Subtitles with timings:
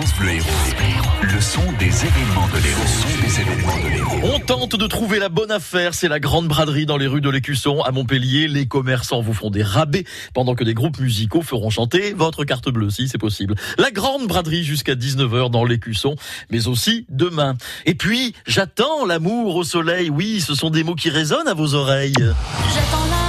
[0.00, 1.08] France Bleu Héros.
[1.22, 2.80] Le son des événements de l'Héros.
[2.80, 4.18] Le son des événements de l'Héros.
[4.22, 5.92] On tente de trouver la bonne affaire.
[5.92, 8.46] C'est la grande braderie dans les rues de l'Écusson à Montpellier.
[8.46, 12.68] Les commerçants vous font des rabais pendant que des groupes musicaux feront chanter votre carte
[12.68, 13.56] bleue, si c'est possible.
[13.76, 16.14] La grande braderie jusqu'à 19h dans l'Écusson,
[16.48, 17.56] mais aussi demain.
[17.84, 20.10] Et puis, j'attends l'amour au soleil.
[20.10, 22.14] Oui, ce sont des mots qui résonnent à vos oreilles.
[22.14, 23.27] J'attends l'amour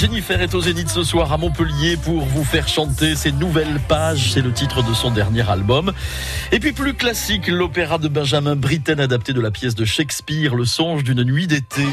[0.00, 4.32] Jennifer est au Zénith ce soir à Montpellier pour vous faire chanter ses nouvelles pages.
[4.32, 5.92] C'est le titre de son dernier album.
[6.52, 10.64] Et puis plus classique, l'opéra de Benjamin Britten adapté de la pièce de Shakespeare, Le
[10.64, 11.84] songe d'une nuit d'été.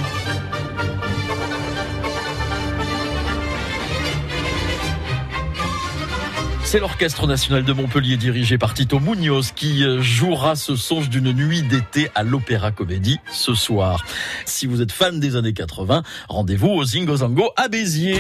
[6.67, 11.31] C'est l'Orchestre national de Montpellier dirigé par Tito Munoz qui euh, jouera ce songe d'une
[11.31, 14.03] nuit d'été à l'Opéra Comédie ce soir.
[14.43, 18.19] Si vous êtes fan des années 80, rendez-vous au Zingo Zango à Béziers.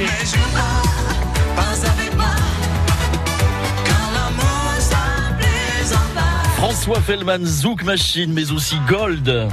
[6.55, 9.49] François Fellman, Zouk Machine, mais aussi Gold.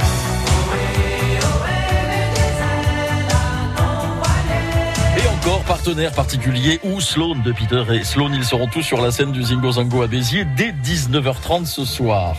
[5.64, 9.10] Et encore partenaire particulier ou Sloan de Peter et Sloan, ils seront tous sur la
[9.10, 12.36] scène du Zingo Zango à Béziers dès 19h30 ce soir.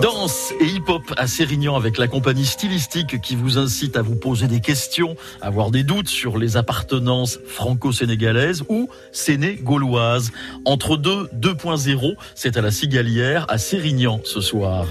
[0.00, 4.48] Danse et hip-hop à Sérignan avec la compagnie stylistique qui vous incite à vous poser
[4.48, 10.32] des questions, avoir des doutes sur les appartenances franco-sénégalaises ou sénégauloises.
[10.64, 14.86] Entre deux, 2.0, c'est à la Cigalière à Sérignan ce soir.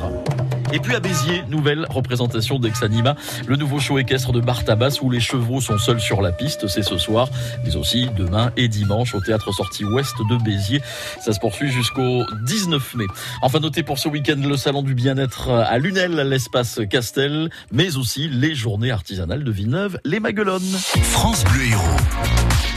[0.73, 3.16] Et puis à Béziers, nouvelle représentation d'Exanima,
[3.47, 6.83] le nouveau show équestre de Bartabas où les chevaux sont seuls sur la piste, c'est
[6.83, 7.30] ce soir,
[7.66, 10.81] mais aussi demain et dimanche au théâtre sortie ouest de Béziers.
[11.19, 13.05] Ça se poursuit jusqu'au 19 mai.
[13.42, 18.30] Enfin, notez pour ce week-end le salon du bien-être à Lunel, l'espace Castel, mais aussi
[18.30, 20.61] les journées artisanales de Villeneuve, les Maguelones.
[20.61, 22.70] France Bleu Héros.